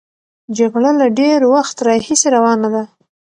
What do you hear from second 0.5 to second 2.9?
جګړه له ډېر وخت راهیسې روانه ده.